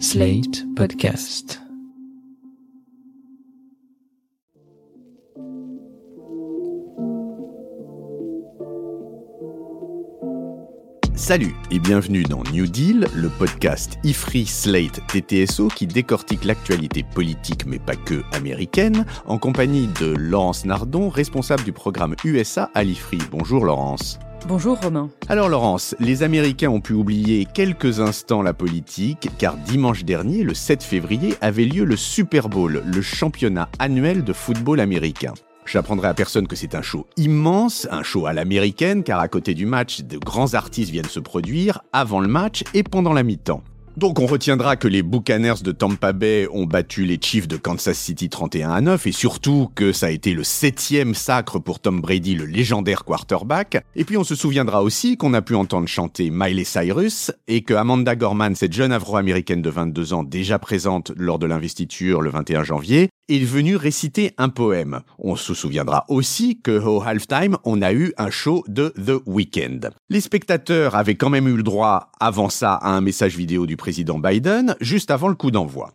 [0.00, 1.60] Slate Podcast.
[11.14, 17.64] Salut et bienvenue dans New Deal, le podcast IFRI Slate TTSO qui décortique l'actualité politique
[17.64, 23.18] mais pas que américaine, en compagnie de Laurence Nardon, responsable du programme USA à l'IFRI.
[23.30, 24.18] Bonjour Laurence.
[24.46, 25.08] Bonjour Romain.
[25.30, 30.52] Alors Laurence, les Américains ont pu oublier quelques instants la politique car dimanche dernier, le
[30.52, 35.32] 7 février, avait lieu le Super Bowl, le championnat annuel de football américain.
[35.64, 39.54] J'apprendrai à personne que c'est un show immense, un show à l'américaine, car à côté
[39.54, 43.62] du match, de grands artistes viennent se produire avant le match et pendant la mi-temps.
[43.96, 47.96] Donc on retiendra que les Buccaneers de Tampa Bay ont battu les Chiefs de Kansas
[47.96, 52.00] City 31 à 9 et surtout que ça a été le septième sacre pour Tom
[52.00, 53.84] Brady, le légendaire quarterback.
[53.94, 57.72] Et puis on se souviendra aussi qu'on a pu entendre chanter Miley Cyrus et que
[57.72, 62.64] Amanda Gorman, cette jeune afro-américaine de 22 ans déjà présente lors de l'investiture le 21
[62.64, 65.00] janvier, est venue réciter un poème.
[65.18, 69.90] On se souviendra aussi que au halftime, on a eu un show de The Weeknd.
[70.10, 73.76] Les spectateurs avaient quand même eu le droit avant ça à un message vidéo du
[73.76, 75.92] président Biden juste avant le coup d'envoi.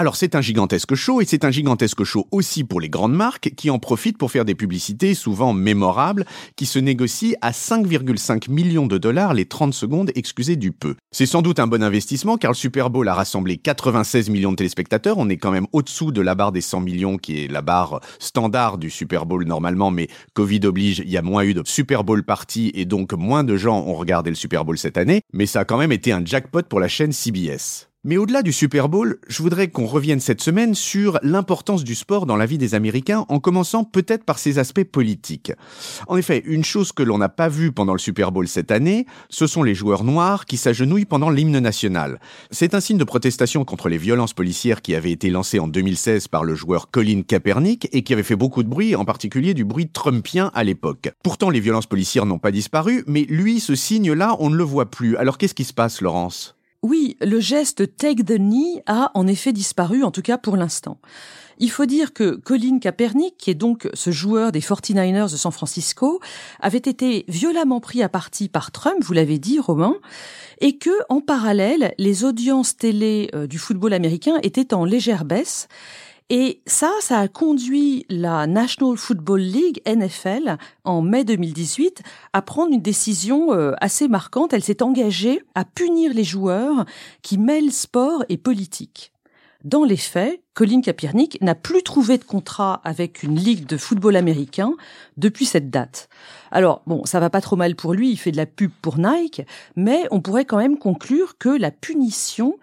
[0.00, 3.52] Alors c'est un gigantesque show et c'est un gigantesque show aussi pour les grandes marques
[3.54, 6.24] qui en profitent pour faire des publicités souvent mémorables
[6.56, 10.94] qui se négocient à 5,5 millions de dollars les 30 secondes, excusez du peu.
[11.10, 14.56] C'est sans doute un bon investissement car le Super Bowl a rassemblé 96 millions de
[14.56, 17.60] téléspectateurs, on est quand même au-dessous de la barre des 100 millions qui est la
[17.60, 21.62] barre standard du Super Bowl normalement mais Covid oblige, il y a moins eu de
[21.66, 25.20] Super Bowl party et donc moins de gens ont regardé le Super Bowl cette année,
[25.34, 27.89] mais ça a quand même été un jackpot pour la chaîne CBS.
[28.02, 32.24] Mais au-delà du Super Bowl, je voudrais qu'on revienne cette semaine sur l'importance du sport
[32.24, 35.52] dans la vie des Américains, en commençant peut-être par ses aspects politiques.
[36.08, 39.04] En effet, une chose que l'on n'a pas vue pendant le Super Bowl cette année,
[39.28, 42.20] ce sont les joueurs noirs qui s'agenouillent pendant l'hymne national.
[42.50, 46.28] C'est un signe de protestation contre les violences policières qui avait été lancé en 2016
[46.28, 49.66] par le joueur Colin Kaepernick et qui avait fait beaucoup de bruit, en particulier du
[49.66, 51.10] bruit trumpien à l'époque.
[51.22, 54.90] Pourtant, les violences policières n'ont pas disparu, mais lui, ce signe-là, on ne le voit
[54.90, 55.18] plus.
[55.18, 56.56] Alors qu'est-ce qui se passe, Laurence?
[56.82, 60.98] Oui, le geste take the knee a en effet disparu, en tout cas pour l'instant.
[61.58, 65.52] Il faut dire que Colin Kaepernick, qui est donc ce joueur des 49ers de San
[65.52, 66.20] Francisco,
[66.58, 69.96] avait été violemment pris à partie par Trump, vous l'avez dit, Romain,
[70.62, 75.68] et que, en parallèle, les audiences télé euh, du football américain étaient en légère baisse.
[76.32, 82.02] Et ça, ça a conduit la National Football League, NFL, en mai 2018,
[82.32, 84.52] à prendre une décision euh, assez marquante.
[84.52, 86.84] Elle s'est engagée à punir les joueurs
[87.22, 89.12] qui mêlent sport et politique.
[89.64, 94.14] Dans les faits, Colin Kaepernick n'a plus trouvé de contrat avec une ligue de football
[94.14, 94.74] américain
[95.16, 96.08] depuis cette date.
[96.52, 98.98] Alors, bon, ça va pas trop mal pour lui, il fait de la pub pour
[98.98, 99.42] Nike,
[99.74, 102.56] mais on pourrait quand même conclure que la punition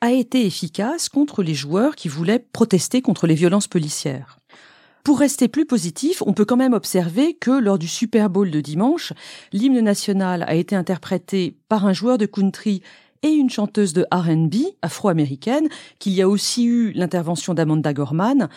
[0.00, 4.38] a été efficace contre les joueurs qui voulaient protester contre les violences policières.
[5.04, 8.60] Pour rester plus positif, on peut quand même observer que lors du Super Bowl de
[8.60, 9.12] dimanche,
[9.52, 12.82] l'hymne national a été interprété par un joueur de country
[13.22, 18.48] et une chanteuse de R&B afro-américaine, qu'il y a aussi eu l'intervention d'Amanda Gorman.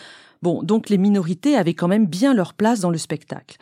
[0.42, 3.56] Bon, donc les minorités avaient quand même bien leur place dans le spectacle.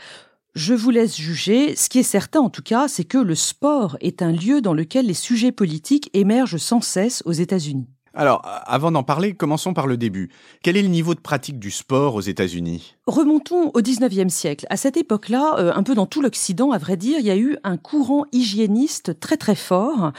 [0.55, 1.77] Je vous laisse juger.
[1.77, 4.75] Ce qui est certain, en tout cas, c'est que le sport est un lieu dans
[4.75, 7.87] lequel les sujets politiques émergent sans cesse aux États-Unis.
[8.13, 10.31] Alors, avant d'en parler, commençons par le début.
[10.65, 12.97] Quel est le niveau de pratique du sport aux États-Unis?
[13.07, 14.67] Remontons au 19e siècle.
[14.69, 17.37] À cette époque-là, euh, un peu dans tout l'Occident, à vrai dire, il y a
[17.37, 20.13] eu un courant hygiéniste très très fort.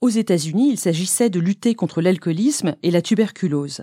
[0.00, 3.82] Aux États-Unis, il s'agissait de lutter contre l'alcoolisme et la tuberculose.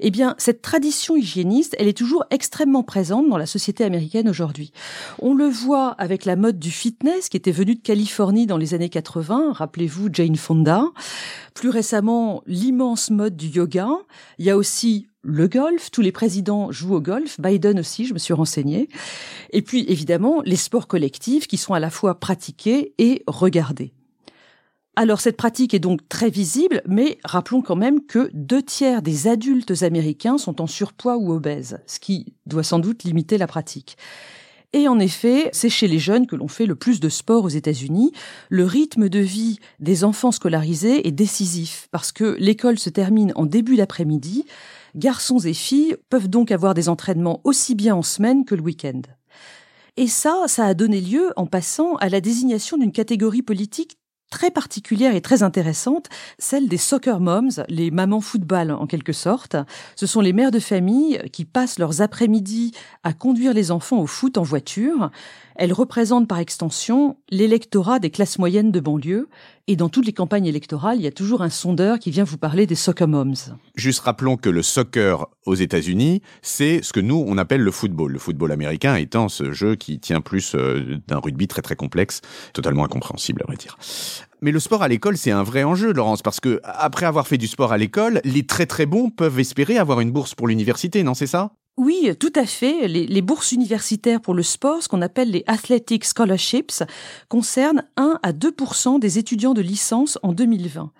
[0.00, 4.72] Eh bien, cette tradition hygiéniste, elle est toujours extrêmement présente dans la société américaine aujourd'hui.
[5.18, 8.74] On le voit avec la mode du fitness qui était venue de Californie dans les
[8.74, 9.52] années 80.
[9.52, 10.84] Rappelez-vous Jane Fonda.
[11.54, 13.88] Plus récemment, l'immense mode du yoga.
[14.38, 18.14] Il y a aussi le golf, tous les présidents jouent au golf, Biden aussi, je
[18.14, 18.88] me suis renseigné.
[19.50, 23.92] Et puis évidemment, les sports collectifs qui sont à la fois pratiqués et regardés.
[24.96, 29.28] Alors cette pratique est donc très visible, mais rappelons quand même que deux tiers des
[29.28, 33.96] adultes américains sont en surpoids ou obèses, ce qui doit sans doute limiter la pratique.
[34.72, 37.48] Et en effet, c'est chez les jeunes que l'on fait le plus de sport aux
[37.48, 38.12] États-Unis.
[38.50, 43.46] Le rythme de vie des enfants scolarisés est décisif parce que l'école se termine en
[43.46, 44.44] début d'après-midi.
[44.94, 49.02] Garçons et filles peuvent donc avoir des entraînements aussi bien en semaine que le week-end.
[49.96, 53.98] Et ça, ça a donné lieu, en passant, à la désignation d'une catégorie politique
[54.30, 59.56] très particulière et très intéressante, celle des soccer moms, les mamans football en quelque sorte.
[59.96, 62.72] Ce sont les mères de famille qui passent leurs après-midi
[63.02, 65.10] à conduire les enfants au foot en voiture.
[65.56, 69.28] Elles représentent par extension l'électorat des classes moyennes de banlieue
[69.70, 72.38] Et dans toutes les campagnes électorales, il y a toujours un sondeur qui vient vous
[72.38, 73.54] parler des soccer moms.
[73.76, 78.10] Juste rappelons que le soccer aux États-Unis, c'est ce que nous on appelle le football.
[78.10, 82.20] Le football américain étant ce jeu qui tient plus euh, d'un rugby très très complexe,
[82.52, 83.78] totalement incompréhensible à vrai dire.
[84.40, 87.38] Mais le sport à l'école, c'est un vrai enjeu, Laurence, parce que après avoir fait
[87.38, 91.04] du sport à l'école, les très très bons peuvent espérer avoir une bourse pour l'université,
[91.04, 91.52] non c'est ça?
[91.80, 92.86] Oui, tout à fait.
[92.88, 96.84] Les, bourses universitaires pour le sport, ce qu'on appelle les Athletic Scholarships,
[97.30, 100.92] concernent 1 à 2% des étudiants de licence en 2020.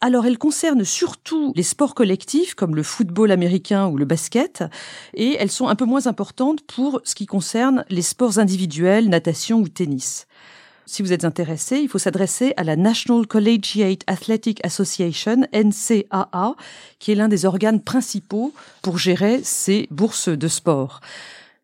[0.00, 4.62] Alors, elles concernent surtout les sports collectifs comme le football américain ou le basket,
[5.14, 9.58] et elles sont un peu moins importantes pour ce qui concerne les sports individuels, natation
[9.58, 10.28] ou tennis.
[10.84, 16.56] Si vous êtes intéressé, il faut s'adresser à la National Collegiate Athletic Association, NCAA,
[16.98, 18.52] qui est l'un des organes principaux
[18.82, 21.00] pour gérer ces bourses de sport.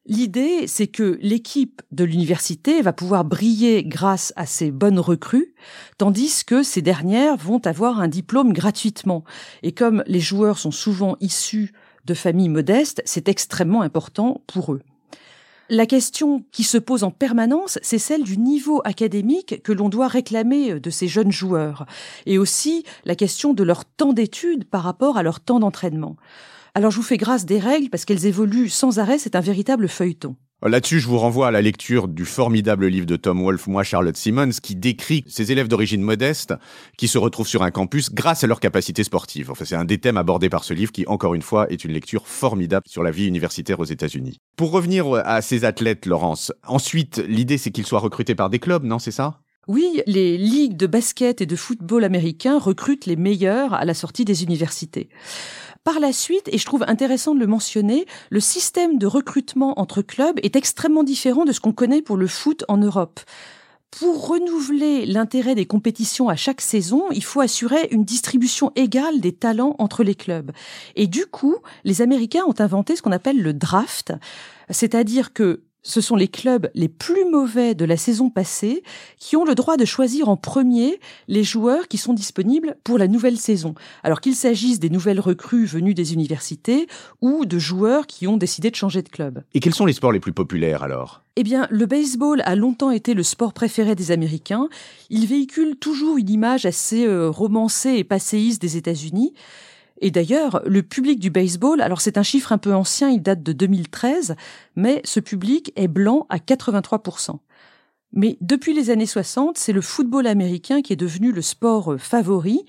[0.07, 5.53] L'idée, c'est que l'équipe de l'université va pouvoir briller grâce à ces bonnes recrues,
[5.99, 9.25] tandis que ces dernières vont avoir un diplôme gratuitement.
[9.63, 11.75] Et comme les joueurs sont souvent issus
[12.07, 14.81] de familles modestes, c'est extrêmement important pour eux.
[15.71, 20.09] La question qui se pose en permanence, c'est celle du niveau académique que l'on doit
[20.09, 21.85] réclamer de ces jeunes joueurs,
[22.25, 26.17] et aussi la question de leur temps d'étude par rapport à leur temps d'entraînement.
[26.75, 29.89] Alors je vous fais grâce des règles parce qu'elles évoluent sans arrêt, c'est un véritable
[29.89, 30.37] feuilleton.
[30.67, 34.17] Là-dessus, je vous renvoie à la lecture du formidable livre de Tom Wolfe, Moi, Charlotte
[34.17, 36.53] Simmons, qui décrit ces élèves d'origine modeste
[36.97, 39.53] qui se retrouvent sur un campus grâce à leur capacité sportive.
[39.53, 41.93] Enfin, c'est un des thèmes abordés par ce livre qui, encore une fois, est une
[41.93, 44.39] lecture formidable sur la vie universitaire aux États-Unis.
[44.57, 48.83] Pour revenir à ces athlètes, Laurence, ensuite, l'idée, c'est qu'ils soient recrutés par des clubs,
[48.83, 49.39] non, c'est ça?
[49.69, 54.25] Oui, les ligues de basket et de football américains recrutent les meilleurs à la sortie
[54.25, 55.11] des universités.
[55.85, 60.01] Par la suite, et je trouve intéressant de le mentionner, le système de recrutement entre
[60.01, 63.21] clubs est extrêmement différent de ce qu'on connaît pour le foot en Europe.
[63.91, 69.33] Pour renouveler l'intérêt des compétitions à chaque saison, il faut assurer une distribution égale des
[69.33, 70.51] talents entre les clubs.
[70.97, 74.15] Et du coup, les Américains ont inventé ce qu'on appelle le draft,
[74.71, 78.83] c'est-à-dire que ce sont les clubs les plus mauvais de la saison passée
[79.19, 83.09] qui ont le droit de choisir en premier les joueurs qui sont disponibles pour la
[83.09, 83.75] nouvelle saison.
[84.03, 86.87] Alors qu'il s'agisse des nouvelles recrues venues des universités
[87.23, 89.43] ou de joueurs qui ont décidé de changer de club.
[89.55, 91.23] Et quels sont les sports les plus populaires alors?
[91.37, 94.69] Eh bien, le baseball a longtemps été le sport préféré des Américains.
[95.09, 99.33] Il véhicule toujours une image assez euh, romancée et passéiste des États-Unis.
[100.01, 103.43] Et d'ailleurs, le public du baseball, alors c'est un chiffre un peu ancien, il date
[103.43, 104.37] de 2013,
[104.77, 107.39] mais ce public est blanc à 83%.
[108.13, 112.65] Mais depuis les années 60, c'est le football américain qui est devenu le sport favori.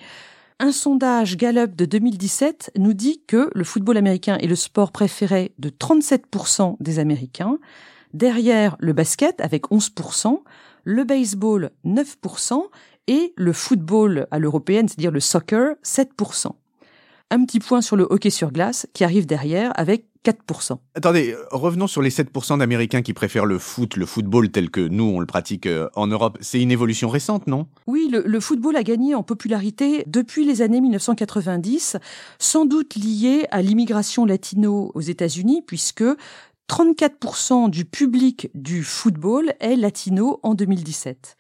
[0.60, 5.54] Un sondage Gallup de 2017 nous dit que le football américain est le sport préféré
[5.60, 7.58] de 37% des Américains.
[8.14, 10.42] Derrière le basket avec 11%,
[10.84, 12.64] le baseball 9%
[13.08, 16.52] et le football à l'européenne, c'est-à-dire le soccer, 7%
[17.32, 20.78] un petit point sur le hockey sur glace qui arrive derrière avec 4%.
[20.96, 25.06] Attendez, revenons sur les 7% d'Américains qui préfèrent le foot, le football tel que nous
[25.06, 26.38] on le pratique euh, en Europe.
[26.42, 27.68] C'est une évolution récente, non?
[27.88, 31.98] Oui, le, football a gagné en popularité depuis les années 1990,
[32.38, 36.04] sans doute lié à l'immigration latino aux États-Unis, puisque
[36.70, 41.38] 34% du public du football est latino en 2017.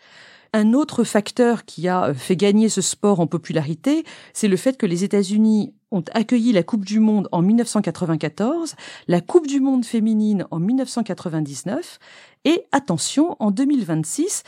[0.54, 4.04] Un autre facteur qui a fait gagner ce sport en popularité,
[4.34, 8.76] c'est le fait que les États-Unis ont accueilli la Coupe du Monde en 1994,
[9.08, 12.00] la Coupe du Monde féminine en 1999
[12.46, 14.44] et, attention, en 2026,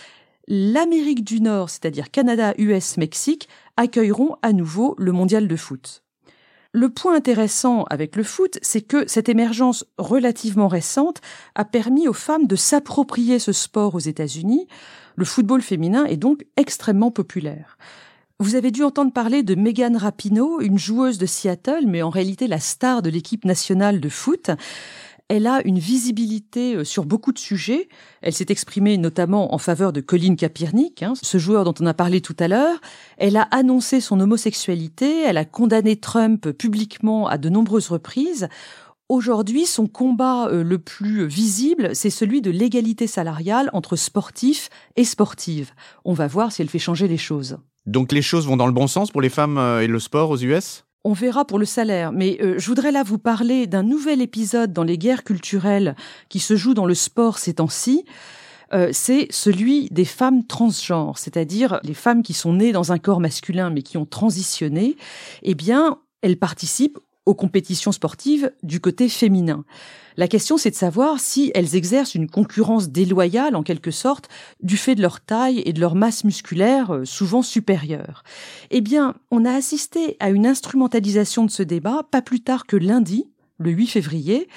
[0.47, 6.03] l'Amérique du Nord, c'est-à-dire Canada, US, Mexique, accueilleront à nouveau le mondial de foot.
[6.73, 11.19] Le point intéressant avec le foot, c'est que cette émergence relativement récente
[11.53, 14.67] a permis aux femmes de s'approprier ce sport aux États-Unis.
[15.17, 17.77] Le football féminin est donc extrêmement populaire.
[18.41, 22.47] Vous avez dû entendre parler de Megan Rapinoe, une joueuse de Seattle, mais en réalité
[22.47, 24.49] la star de l'équipe nationale de foot.
[25.27, 27.87] Elle a une visibilité euh, sur beaucoup de sujets.
[28.23, 31.93] Elle s'est exprimée notamment en faveur de Colin Kaepernick, hein, ce joueur dont on a
[31.93, 32.81] parlé tout à l'heure.
[33.19, 35.21] Elle a annoncé son homosexualité.
[35.21, 38.49] Elle a condamné Trump publiquement à de nombreuses reprises.
[39.07, 45.03] Aujourd'hui, son combat euh, le plus visible, c'est celui de l'égalité salariale entre sportifs et
[45.03, 45.73] sportives.
[46.05, 47.59] On va voir si elle fait changer les choses.
[47.85, 50.29] Donc les choses vont dans le bon sens pour les femmes euh, et le sport
[50.29, 53.81] aux US on verra pour le salaire, mais euh, je voudrais là vous parler d'un
[53.81, 55.95] nouvel épisode dans les guerres culturelles
[56.29, 58.05] qui se joue dans le sport ces temps-ci.
[58.73, 63.19] Euh, c'est celui des femmes transgenres, c'est-à-dire les femmes qui sont nées dans un corps
[63.19, 64.95] masculin mais qui ont transitionné.
[65.41, 69.63] Eh bien, elles participent aux compétitions sportives du côté féminin.
[70.17, 74.27] La question, c'est de savoir si elles exercent une concurrence déloyale, en quelque sorte,
[74.61, 78.23] du fait de leur taille et de leur masse musculaire euh, souvent supérieure.
[78.71, 82.75] Eh bien, on a assisté à une instrumentalisation de ce débat pas plus tard que
[82.75, 83.25] lundi,
[83.57, 84.47] le 8 février,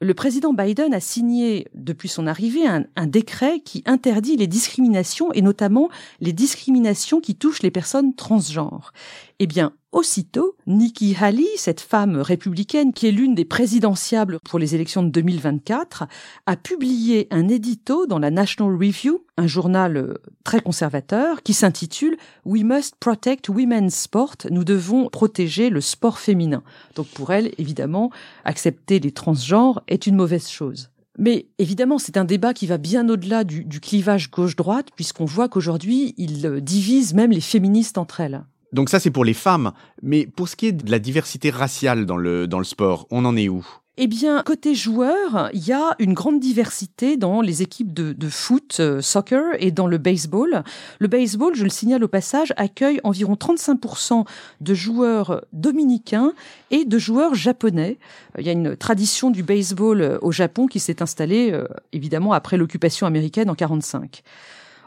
[0.00, 5.32] le président Biden a signé, depuis son arrivée, un, un, décret qui interdit les discriminations
[5.32, 5.88] et notamment
[6.20, 8.92] les discriminations qui touchent les personnes transgenres.
[9.40, 14.74] Eh bien, aussitôt, Nikki Haley, cette femme républicaine qui est l'une des présidentiables pour les
[14.74, 16.08] élections de 2024,
[16.46, 22.16] a publié un édito dans la National Review, un journal euh, très conservateur, qui s'intitule
[22.44, 24.34] We must protect women's sport.
[24.50, 26.64] Nous devons protéger le sport féminin.
[26.96, 28.10] Donc pour elle, évidemment,
[28.44, 30.90] accepter les transgenres est une mauvaise chose.
[31.16, 35.48] Mais évidemment, c'est un débat qui va bien au-delà du, du clivage gauche-droite, puisqu'on voit
[35.48, 38.42] qu'aujourd'hui, il euh, divise même les féministes entre elles.
[38.72, 39.72] Donc ça, c'est pour les femmes.
[40.02, 43.24] Mais pour ce qui est de la diversité raciale dans le, dans le sport, on
[43.24, 43.66] en est où?
[44.00, 48.28] Eh bien, côté joueurs, il y a une grande diversité dans les équipes de, de
[48.28, 50.62] foot, euh, soccer et dans le baseball.
[51.00, 54.24] Le baseball, je le signale au passage, accueille environ 35%
[54.60, 56.32] de joueurs dominicains
[56.70, 57.98] et de joueurs japonais.
[58.38, 62.32] Il y a une tradition du baseball euh, au Japon qui s'est installée euh, évidemment
[62.32, 64.22] après l'occupation américaine en 45.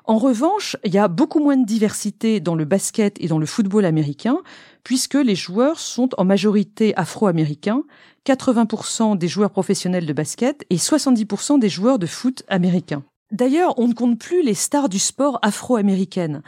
[0.05, 3.45] En revanche, il y a beaucoup moins de diversité dans le basket et dans le
[3.45, 4.37] football américain,
[4.83, 7.83] puisque les joueurs sont en majorité afro-américains,
[8.25, 13.03] 80% des joueurs professionnels de basket et 70% des joueurs de foot américains.
[13.31, 16.41] D'ailleurs, on ne compte plus les stars du sport afro-américaines.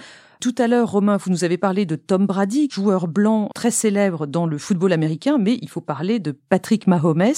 [0.43, 4.27] Tout à l'heure, Romain, vous nous avez parlé de Tom Brady, joueur blanc très célèbre
[4.27, 7.31] dans le football américain, mais il faut parler de Patrick Mahomes,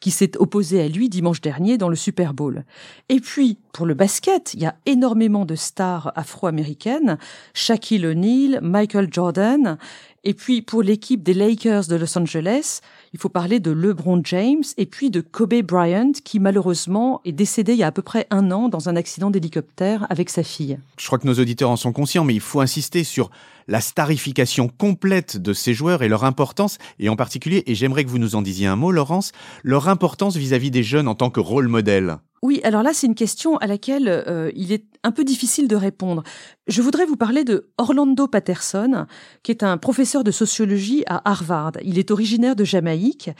[0.00, 2.64] qui s'est opposé à lui dimanche dernier dans le Super Bowl.
[3.08, 7.18] Et puis, pour le basket, il y a énormément de stars afro-américaines,
[7.52, 9.78] Shaquille O'Neal, Michael Jordan,
[10.24, 12.80] et puis pour l'équipe des Lakers de Los Angeles,
[13.14, 17.72] il faut parler de LeBron James et puis de Kobe Bryant qui malheureusement est décédé
[17.72, 20.78] il y a à peu près un an dans un accident d'hélicoptère avec sa fille.
[20.98, 23.30] Je crois que nos auditeurs en sont conscients, mais il faut insister sur
[23.68, 28.10] la starification complète de ces joueurs et leur importance, et en particulier, et j'aimerais que
[28.10, 29.30] vous nous en disiez un mot, Laurence,
[29.62, 32.18] leur importance vis-à-vis -vis des jeunes en tant que rôle modèle.
[32.44, 35.76] Oui, alors là, c'est une question à laquelle euh, il est un peu difficile de
[35.76, 36.22] répondre.
[36.66, 39.06] Je voudrais vous parler de Orlando Patterson,
[39.42, 41.72] qui est un professeur de sociologie à Harvard.
[41.82, 43.30] Il est originaire de Jamaïque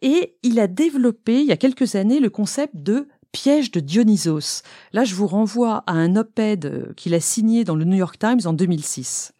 [0.00, 4.62] et il a développé il y a quelques années le concept de piège de Dionysos.
[4.92, 8.40] Là, je vous renvoie à un op-ed qu'il a signé dans le New York Times
[8.44, 9.32] en 2006.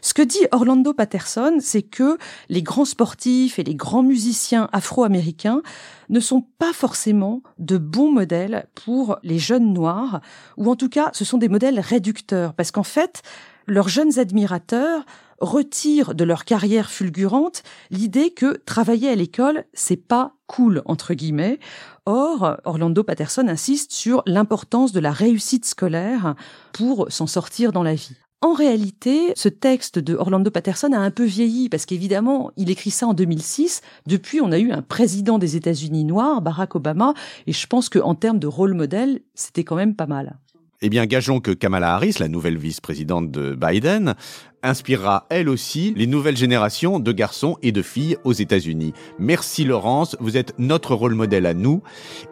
[0.00, 2.18] Ce que dit Orlando Patterson, c'est que
[2.48, 5.60] les grands sportifs et les grands musiciens afro-américains
[6.08, 10.20] ne sont pas forcément de bons modèles pour les jeunes noirs,
[10.56, 13.22] ou en tout cas, ce sont des modèles réducteurs, parce qu'en fait,
[13.66, 15.04] leurs jeunes admirateurs
[15.40, 21.58] retirent de leur carrière fulgurante l'idée que travailler à l'école, c'est pas cool, entre guillemets.
[22.06, 26.34] Or, Orlando Patterson insiste sur l'importance de la réussite scolaire
[26.72, 28.16] pour s'en sortir dans la vie.
[28.40, 32.90] En réalité, ce texte de Orlando Patterson a un peu vieilli parce qu'évidemment, il écrit
[32.90, 33.82] ça en 2006.
[34.06, 37.14] Depuis, on a eu un président des États-Unis noir, Barack Obama,
[37.46, 40.38] et je pense qu'en termes de rôle modèle, c'était quand même pas mal.
[40.84, 44.16] Eh bien, gageons que Kamala Harris, la nouvelle vice-présidente de Biden,
[44.64, 48.92] inspirera elle aussi les nouvelles générations de garçons et de filles aux États-Unis.
[49.20, 51.82] Merci Laurence, vous êtes notre rôle modèle à nous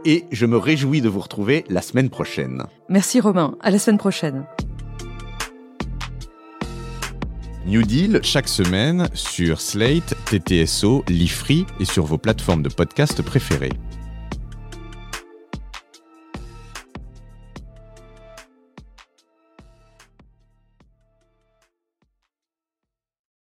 [0.05, 2.65] et je me réjouis de vous retrouver la semaine prochaine.
[2.89, 4.45] Merci Romain, à la semaine prochaine.
[7.67, 13.71] New Deal chaque semaine sur Slate, TTSO, Lifree et sur vos plateformes de podcast préférées.